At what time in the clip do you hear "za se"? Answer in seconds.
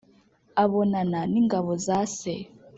1.85-2.35